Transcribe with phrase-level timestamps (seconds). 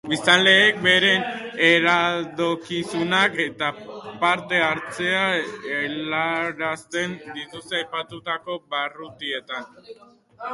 [0.11, 1.25] Biztanleek beren
[1.65, 3.69] iradokizunak eta
[4.23, 5.21] parte-hartzea
[5.75, 9.71] helarazten dituzte aipatutako barrutietan.